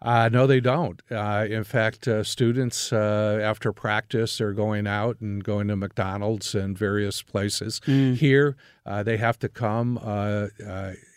Uh, 0.04 0.30
no, 0.30 0.46
they 0.46 0.60
don't. 0.60 1.02
Uh, 1.10 1.48
in 1.50 1.64
fact, 1.64 2.08
uh, 2.10 2.24
students 2.24 2.92
uh, 2.92 3.40
after 3.42 3.72
practice 3.72 4.42
are 4.42 4.52
going 4.52 4.86
out 4.86 5.20
and 5.22 5.44
going 5.44 5.70
to 5.70 5.78
McDonald's 5.78 6.54
and 6.54 6.78
various 6.78 7.22
places. 7.22 7.80
Mm. 7.86 8.18
Here, 8.18 8.58
uh, 8.86 9.02
they 9.02 9.16
have 9.16 9.40
to 9.40 9.48
come 9.48 9.98
uh, 10.04 10.48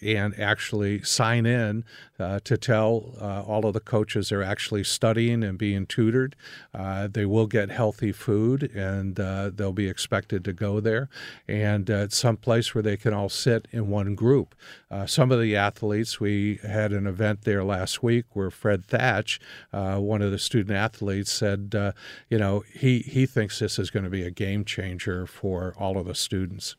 and 0.01 0.39
actually 0.39 1.03
sign 1.03 1.47
in 1.47 1.85
to 2.19 2.57
tell 2.57 3.17
all 3.47 3.67
of 3.67 3.75
the 3.75 3.81
coaches 3.81 4.29
they're 4.29 4.43
actually 4.43 4.85
studying 4.85 5.43
and 5.43 5.59
being 5.59 5.85
tutored. 5.85 6.37
they 6.73 7.27
will 7.27 7.49
get 7.49 7.71
healthy 7.71 8.13
food 8.13 8.71
and 8.75 9.17
they'll 9.57 9.73
be 9.73 9.89
expected 9.89 10.45
to 10.45 10.53
go 10.53 10.79
there. 10.79 11.09
And 11.49 11.91
it's 11.91 12.17
some 12.17 12.37
place 12.37 12.73
where 12.73 12.83
they 12.83 12.97
can 12.97 13.13
all 13.13 13.29
sit 13.29 13.67
in 13.73 13.91
one 13.91 14.15
group. 14.15 14.55
some 15.07 15.33
of 15.33 15.41
the 15.41 15.57
athletes, 15.57 16.21
we 16.21 16.61
had 16.63 16.93
an 16.93 17.09
event 17.09 17.43
there 17.43 17.65
last 17.65 18.01
week 18.01 18.27
where 18.33 18.51
Fred 18.51 18.76
Fred 18.77 18.87
Thatch, 18.87 19.41
uh, 19.73 19.97
one 19.97 20.23
of 20.23 20.31
the 20.31 20.39
student 20.39 20.77
athletes, 20.77 21.33
said, 21.33 21.75
uh, 21.75 21.93
you 22.29 22.39
know, 22.39 22.63
he, 22.73 23.01
he 23.01 23.27
thinks 23.27 23.59
this 23.59 23.79
is 23.79 23.91
going 23.91 24.05
to 24.05 24.11
be 24.11 24.23
a 24.23 24.31
game 24.31 24.65
changer 24.65 25.27
for 25.27 25.75
all 25.79 25.97
of 25.97 26.07
the 26.07 26.15
students. 26.15 26.77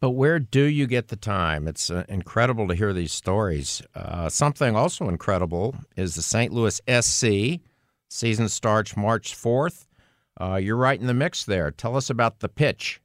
But 0.00 0.10
where 0.10 0.38
do 0.38 0.64
you 0.64 0.86
get 0.86 1.08
the 1.08 1.16
time? 1.16 1.68
It's 1.68 1.90
uh, 1.90 2.04
incredible 2.08 2.68
to 2.68 2.74
hear 2.74 2.92
these 2.92 3.12
stories. 3.12 3.82
Uh, 3.94 4.28
something 4.28 4.76
also 4.76 5.08
incredible 5.08 5.74
is 5.96 6.14
the 6.14 6.22
St. 6.22 6.52
Louis 6.52 6.80
SC. 6.88 7.60
Season 8.08 8.48
starts 8.48 8.96
March 8.96 9.34
4th. 9.34 9.86
Uh, 10.38 10.56
you're 10.56 10.76
right 10.76 11.00
in 11.00 11.06
the 11.06 11.14
mix 11.14 11.44
there. 11.44 11.70
Tell 11.70 11.96
us 11.96 12.10
about 12.10 12.40
the 12.40 12.48
pitch. 12.48 13.00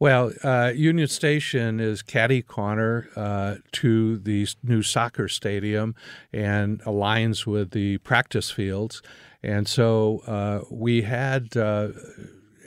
Well, 0.00 0.32
uh, 0.44 0.72
Union 0.76 1.08
Station 1.08 1.80
is 1.80 2.02
catty 2.02 2.40
corner 2.40 3.08
uh, 3.16 3.56
to 3.72 4.18
the 4.18 4.46
new 4.62 4.80
soccer 4.80 5.26
stadium 5.26 5.96
and 6.32 6.80
aligns 6.82 7.46
with 7.46 7.72
the 7.72 7.98
practice 7.98 8.48
fields. 8.48 9.02
And 9.42 9.66
so 9.66 10.22
uh, 10.24 10.60
we 10.70 11.02
had 11.02 11.56
uh, 11.56 11.88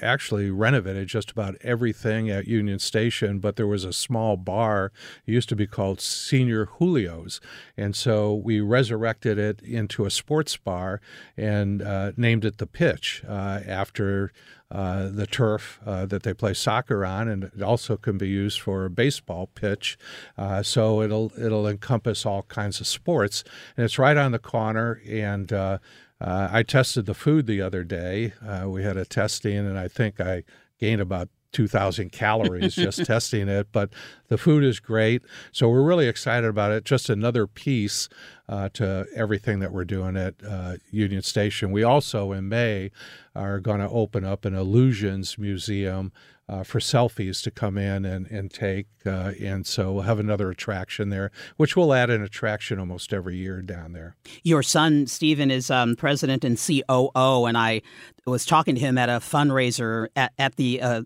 actually 0.02 0.50
renovated 0.50 1.08
just 1.08 1.32
about 1.32 1.56
everything 1.62 2.30
at 2.30 2.48
Union 2.48 2.80
Station, 2.80 3.40
but 3.40 3.56
there 3.56 3.68
was 3.68 3.86
a 3.86 3.94
small 3.94 4.36
bar. 4.36 4.92
It 5.26 5.32
used 5.32 5.48
to 5.50 5.56
be 5.56 5.68
called 5.68 6.02
Senior 6.02 6.68
Julio's. 6.80 7.40
And 7.78 7.96
so 7.96 8.34
we 8.34 8.60
resurrected 8.60 9.38
it 9.38 9.62
into 9.62 10.04
a 10.04 10.12
sports 10.12 10.58
bar 10.58 11.00
and 11.38 11.82
uh, 11.82 12.12
named 12.18 12.44
it 12.44 12.58
The 12.58 12.68
Pitch 12.68 13.24
uh, 13.26 13.62
after 13.66 14.34
uh, 14.72 15.10
the 15.10 15.28
turf 15.28 15.80
uh, 15.86 16.06
that 16.06 16.24
they 16.24 16.34
play 16.34 16.54
soccer 16.54 17.06
on, 17.06 17.28
and 17.28 17.44
it 17.44 17.62
also 17.62 17.98
can 17.98 18.18
be 18.18 18.30
used 18.30 18.62
for 18.62 18.86
a 18.86 18.90
baseball 18.90 19.48
pitch. 19.48 19.98
Uh, 20.38 20.64
so 20.64 21.02
it'll 21.02 21.32
it'll 21.38 21.68
encompass 21.68 22.26
all 22.26 22.44
kinds 22.44 22.80
of 22.80 22.88
sports, 22.88 23.44
and 23.76 23.84
it's 23.84 24.00
right 24.00 24.18
on 24.18 24.32
the 24.32 24.40
corner. 24.40 25.02
And 25.08 25.52
uh, 25.52 25.80
uh, 26.22 26.48
I 26.52 26.64
tested 26.64 27.06
the 27.06 27.14
food 27.14 27.48
the 27.48 27.62
other 27.62 27.84
day. 27.84 28.34
we 28.66 28.84
had 28.84 28.96
a 28.96 29.06
testing, 29.06 29.58
and 29.58 29.78
I 29.78 29.88
think 29.88 30.22
I 30.22 30.44
gained 30.80 31.02
about 31.02 31.30
2,000 31.52 32.12
calories 32.12 32.76
just 32.76 33.06
testing 33.06 33.50
it, 33.50 33.68
but 33.72 33.92
the 34.32 34.38
food 34.38 34.64
is 34.64 34.80
great. 34.80 35.24
So 35.52 35.68
we're 35.68 35.84
really 35.84 36.08
excited 36.08 36.48
about 36.48 36.72
it. 36.72 36.86
Just 36.86 37.10
another 37.10 37.48
piece 37.48 38.08
uh, 38.48 38.70
to 38.76 39.06
everything 39.14 39.60
that 39.60 39.74
we're 39.74 39.84
doing 39.84 40.16
at 40.16 40.36
uh, 40.48 40.78
Union 40.90 41.22
Station. 41.22 41.70
We 41.70 41.84
also, 41.84 42.32
in 42.32 42.48
May, 42.48 42.92
are 43.36 43.60
going 43.60 43.82
to 43.82 43.90
open 43.90 44.24
up 44.24 44.46
an 44.46 44.56
Illusions 44.56 45.38
Museum 45.38 46.14
uh, 46.52 46.64
for 46.64 46.80
selfies 46.80 47.42
to 47.42 47.50
come 47.50 47.78
in 47.78 48.04
and, 48.04 48.28
and 48.28 48.52
take. 48.52 48.88
Uh, 49.06 49.32
and 49.42 49.66
so 49.66 49.94
we'll 49.94 50.04
have 50.04 50.20
another 50.20 50.50
attraction 50.52 51.10
there, 51.10 51.32
which 51.56 51.78
will 51.78 51.94
add 51.94 52.10
an 52.10 52.22
attraction 52.22 52.78
almost 52.78 53.14
every 53.14 53.38
year 53.38 53.62
down 53.62 53.94
there. 53.94 54.18
Your 54.44 54.62
son, 54.62 55.08
Stephen, 55.08 55.50
is 55.50 55.72
um, 55.72 55.96
president 55.96 56.44
and 56.44 56.58
COO, 56.60 57.46
and 57.46 57.58
I 57.58 57.82
was 58.26 58.46
talking 58.46 58.76
to 58.76 58.82
him 58.82 58.98
at 58.98 59.08
a 59.08 59.14
fundraiser 59.14 60.08
at, 60.16 60.34
at 60.38 60.58
the 60.58 60.82
uh, 60.82 61.04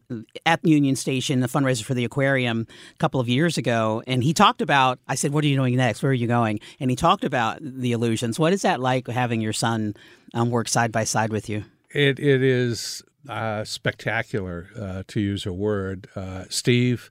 at 0.48 0.65
Union 0.65 0.96
Station, 0.96 1.41
the 1.41 1.48
fundraiser 1.48 1.84
for 1.84 1.94
the 1.94 2.03
aquarium 2.03 2.65
a 2.70 2.98
couple 2.98 3.14
of 3.19 3.29
years 3.29 3.57
ago, 3.57 4.03
and 4.07 4.24
he 4.24 4.34
talked 4.34 4.62
about. 4.62 5.00
I 5.07 5.15
said, 5.15 5.31
"What 5.31 5.43
are 5.43 5.48
you 5.48 5.55
doing 5.55 5.75
next? 5.75 6.03
Where 6.03 6.12
are 6.12 6.13
you 6.13 6.27
going?" 6.27 6.60
And 6.79 6.89
he 6.89 6.95
talked 6.95 7.24
about 7.24 7.60
the 7.62 7.91
illusions. 7.91 8.39
What 8.39 8.53
is 8.53 8.62
that 8.63 8.79
like 8.79 9.07
having 9.07 9.41
your 9.41 9.53
son 9.53 9.95
um, 10.34 10.50
work 10.50 10.67
side 10.67 10.91
by 10.91 11.03
side 11.03 11.31
with 11.31 11.50
you? 11.50 11.65
It 11.91 12.19
it 12.19 12.43
is 12.43 13.03
uh, 13.29 13.63
spectacular, 13.63 14.67
uh, 14.79 15.03
to 15.07 15.19
use 15.19 15.45
a 15.45 15.53
word. 15.53 16.07
Uh, 16.15 16.45
Steve 16.50 17.10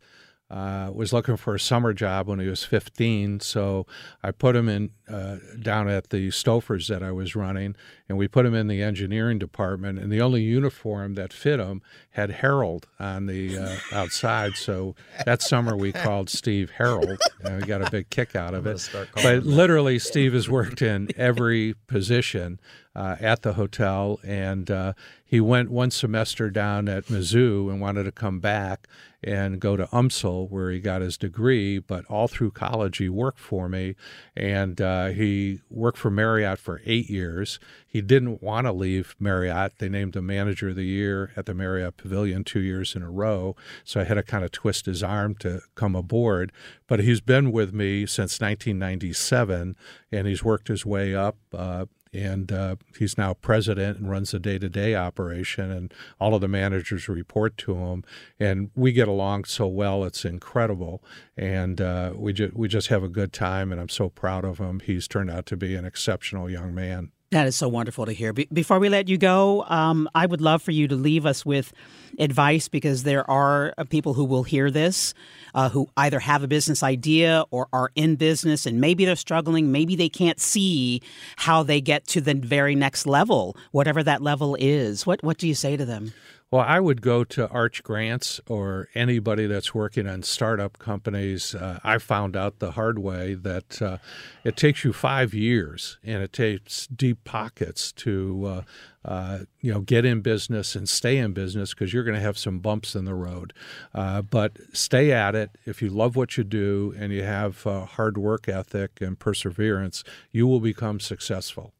uh, 0.50 0.90
was 0.92 1.12
looking 1.12 1.36
for 1.36 1.54
a 1.54 1.60
summer 1.60 1.92
job 1.92 2.28
when 2.28 2.38
he 2.38 2.46
was 2.46 2.64
15, 2.64 3.40
so 3.40 3.86
I 4.22 4.30
put 4.30 4.54
him 4.54 4.68
in 4.68 4.90
uh, 5.08 5.36
down 5.60 5.88
at 5.88 6.10
the 6.10 6.28
Stouffer's 6.28 6.88
that 6.88 7.02
I 7.02 7.12
was 7.12 7.34
running, 7.34 7.74
and 8.08 8.18
we 8.18 8.28
put 8.28 8.44
him 8.44 8.54
in 8.54 8.66
the 8.68 8.82
engineering 8.82 9.38
department. 9.38 9.98
And 9.98 10.12
the 10.12 10.20
only 10.20 10.42
uniform 10.42 11.14
that 11.14 11.32
fit 11.32 11.58
him 11.60 11.82
had 12.10 12.30
Harold 12.30 12.86
on 13.00 13.26
the 13.26 13.58
uh, 13.58 13.76
outside. 13.92 14.54
So 14.56 14.94
that 15.24 15.42
summer 15.42 15.76
we 15.76 15.92
called 15.92 16.28
Steve 16.28 16.70
Harold, 16.76 17.18
and 17.42 17.60
we 17.60 17.66
got 17.66 17.82
a 17.82 17.90
big 17.90 18.10
kick 18.10 18.36
out 18.36 18.54
of 18.54 18.66
it. 18.66 18.90
But 19.22 19.44
literally, 19.44 19.98
Steve 19.98 20.34
has 20.34 20.48
worked 20.48 20.82
in 20.82 21.08
every 21.16 21.74
position 21.86 22.60
uh, 22.96 23.16
at 23.20 23.42
the 23.42 23.54
hotel, 23.54 24.20
and 24.24 24.70
uh, 24.70 24.92
he 25.24 25.40
went 25.40 25.70
one 25.70 25.90
semester 25.90 26.50
down 26.50 26.88
at 26.88 27.06
Mizzou 27.06 27.70
and 27.70 27.80
wanted 27.80 28.04
to 28.04 28.12
come 28.12 28.38
back 28.38 28.86
and 29.22 29.58
go 29.58 29.76
to 29.76 29.86
UMSL 29.86 30.48
where 30.50 30.70
he 30.70 30.80
got 30.80 31.00
his 31.00 31.16
degree. 31.16 31.78
But 31.78 32.04
all 32.06 32.28
through 32.28 32.52
college, 32.52 32.98
he 32.98 33.08
worked 33.08 33.40
for 33.40 33.68
me, 33.68 33.96
and 34.36 34.80
uh, 34.80 35.06
he 35.06 35.60
worked 35.70 35.98
for 35.98 36.10
Marriott 36.10 36.58
for 36.58 36.82
eight 36.84 37.10
years. 37.10 37.58
He 37.94 38.02
didn't 38.02 38.42
want 38.42 38.66
to 38.66 38.72
leave 38.72 39.14
Marriott. 39.20 39.78
They 39.78 39.88
named 39.88 40.16
him 40.16 40.26
manager 40.26 40.70
of 40.70 40.74
the 40.74 40.82
year 40.82 41.30
at 41.36 41.46
the 41.46 41.54
Marriott 41.54 41.96
Pavilion 41.96 42.42
two 42.42 42.58
years 42.58 42.96
in 42.96 43.04
a 43.04 43.10
row. 43.10 43.54
So 43.84 44.00
I 44.00 44.04
had 44.04 44.14
to 44.14 44.24
kind 44.24 44.44
of 44.44 44.50
twist 44.50 44.86
his 44.86 45.04
arm 45.04 45.36
to 45.36 45.60
come 45.76 45.94
aboard. 45.94 46.50
But 46.88 46.98
he's 46.98 47.20
been 47.20 47.52
with 47.52 47.72
me 47.72 48.04
since 48.06 48.40
1997, 48.40 49.76
and 50.10 50.26
he's 50.26 50.42
worked 50.42 50.66
his 50.66 50.84
way 50.84 51.14
up. 51.14 51.36
Uh, 51.52 51.86
and 52.12 52.50
uh, 52.50 52.74
he's 52.98 53.16
now 53.16 53.34
president 53.34 53.98
and 53.98 54.10
runs 54.10 54.32
the 54.32 54.40
day-to-day 54.40 54.96
operation 54.96 55.70
and 55.70 55.94
all 56.20 56.34
of 56.34 56.40
the 56.40 56.48
managers 56.48 57.08
report 57.08 57.56
to 57.58 57.74
him 57.74 58.04
and 58.38 58.70
we 58.76 58.92
get 58.92 59.08
along 59.08 59.42
so 59.44 59.66
well 59.66 60.04
it's 60.04 60.24
incredible 60.24 61.02
and 61.36 61.80
uh, 61.80 62.12
we, 62.14 62.32
ju- 62.32 62.52
we 62.54 62.68
just 62.68 62.86
have 62.86 63.02
a 63.02 63.08
good 63.08 63.32
time 63.32 63.72
and 63.72 63.80
i'm 63.80 63.88
so 63.88 64.08
proud 64.08 64.44
of 64.44 64.58
him 64.58 64.78
he's 64.78 65.08
turned 65.08 65.28
out 65.28 65.44
to 65.44 65.56
be 65.56 65.74
an 65.74 65.84
exceptional 65.84 66.48
young 66.48 66.72
man 66.72 67.10
That 67.30 67.46
is 67.46 67.56
so 67.56 67.68
wonderful 67.68 68.06
to 68.06 68.12
hear. 68.12 68.32
Be- 68.32 68.48
before 68.52 68.78
we 68.78 68.88
let 68.88 69.08
you 69.08 69.18
go, 69.18 69.64
um, 69.64 70.08
I 70.14 70.26
would 70.26 70.40
love 70.40 70.62
for 70.62 70.70
you 70.70 70.86
to 70.88 70.94
leave 70.94 71.26
us 71.26 71.44
with 71.44 71.72
advice 72.18 72.68
because 72.68 73.02
there 73.02 73.28
are 73.28 73.74
uh, 73.76 73.84
people 73.84 74.14
who 74.14 74.24
will 74.24 74.44
hear 74.44 74.70
this 74.70 75.14
uh, 75.54 75.68
who 75.68 75.88
either 75.96 76.20
have 76.20 76.42
a 76.42 76.48
business 76.48 76.82
idea 76.82 77.44
or 77.50 77.66
are 77.72 77.90
in 77.96 78.14
business 78.16 78.66
and 78.66 78.80
maybe 78.80 79.04
they're 79.04 79.16
struggling, 79.16 79.72
maybe 79.72 79.96
they 79.96 80.08
can't 80.08 80.40
see 80.40 81.02
how 81.36 81.62
they 81.62 81.80
get 81.80 82.06
to 82.08 82.20
the 82.20 82.34
very 82.34 82.76
next 82.76 83.06
level, 83.06 83.56
whatever 83.72 84.02
that 84.02 84.22
level 84.22 84.56
is. 84.60 85.04
What 85.06 85.22
what 85.24 85.38
do 85.38 85.48
you 85.48 85.54
say 85.54 85.76
to 85.76 85.84
them? 85.84 86.12
Well, 86.54 86.64
I 86.64 86.78
would 86.78 87.02
go 87.02 87.24
to 87.24 87.48
Arch 87.48 87.82
Grants 87.82 88.40
or 88.46 88.88
anybody 88.94 89.48
that's 89.48 89.74
working 89.74 90.06
on 90.06 90.22
startup 90.22 90.78
companies. 90.78 91.52
Uh, 91.52 91.80
I 91.82 91.98
found 91.98 92.36
out 92.36 92.60
the 92.60 92.70
hard 92.70 93.00
way 93.00 93.34
that 93.34 93.82
uh, 93.82 93.98
it 94.44 94.56
takes 94.56 94.84
you 94.84 94.92
five 94.92 95.34
years 95.34 95.98
and 96.04 96.22
it 96.22 96.32
takes 96.32 96.86
deep 96.86 97.24
pockets 97.24 97.90
to. 97.90 98.44
Uh, 98.46 98.62
uh 99.04 99.40
you 99.60 99.72
know, 99.72 99.80
get 99.80 100.04
in 100.04 100.20
business 100.20 100.76
and 100.76 100.88
stay 100.88 101.18
in 101.18 101.32
business 101.32 101.74
because 101.74 101.92
you're 101.92 102.04
going 102.04 102.14
to 102.14 102.22
have 102.22 102.38
some 102.38 102.60
bumps 102.60 102.94
in 102.94 103.04
the 103.04 103.14
road. 103.14 103.52
Uh, 103.92 104.22
but 104.22 104.56
stay 104.72 105.10
at 105.10 105.34
it. 105.34 105.50
If 105.66 105.82
you 105.82 105.90
love 105.90 106.14
what 106.14 106.36
you 106.36 106.44
do 106.44 106.94
and 106.96 107.12
you 107.12 107.24
have 107.24 107.64
hard 107.64 108.16
work 108.16 108.48
ethic 108.48 109.00
and 109.00 109.18
perseverance, 109.18 110.04
you 110.30 110.46
will 110.46 110.60
become 110.60 111.00
successful. 111.00 111.74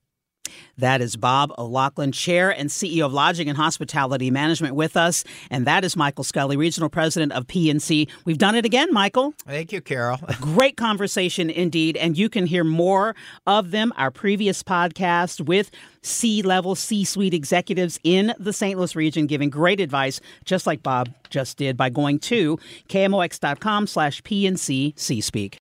That 0.79 1.01
is 1.01 1.17
Bob 1.17 1.53
O'Loughlin, 1.57 2.13
Chair 2.13 2.51
and 2.51 2.69
CEO 2.69 3.07
of 3.07 3.13
Lodging 3.13 3.49
and 3.49 3.57
Hospitality 3.57 4.31
Management, 4.31 4.75
with 4.75 4.97
us. 4.97 5.25
And 5.51 5.67
that 5.67 5.85
is 5.85 5.97
Michael 5.97 6.25
Scully, 6.25 6.57
Regional 6.57 6.89
President 6.89 7.33
of 7.33 7.47
PNC. 7.47 8.09
We've 8.25 8.39
done 8.39 8.55
it 8.55 8.65
again, 8.65 8.93
Michael. 8.93 9.35
Thank 9.47 9.73
you, 9.73 9.81
Carol. 9.81 10.19
Great 10.41 10.77
conversation 10.77 11.51
indeed. 11.51 11.97
And 11.97 12.19
you 12.19 12.29
can 12.29 12.47
hear 12.47 12.65
more 12.65 13.15
of 13.47 13.71
them, 13.71 13.93
our 13.97 14.11
previous 14.11 14.63
podcast 14.63 15.41
with 15.41 15.71
C 16.03 16.43
level, 16.43 16.75
C 16.75 17.05
suite 17.05 17.35
executives 17.35 17.99
in 18.05 18.35
the 18.39 18.53
St. 18.53 18.79
Louis 18.79 18.95
region 18.97 19.27
giving 19.27 19.51
great 19.51 19.81
advice, 19.81 20.21
just 20.45 20.67
like 20.67 20.83
Bob 20.83 21.09
just 21.31 21.57
did, 21.57 21.77
by 21.77 21.89
going 21.89 22.19
to 22.21 22.59
KMOX.com 22.89 23.87
slash 23.87 24.23
PNC 24.23 24.99
C 24.99 25.21
Speak. 25.21 25.59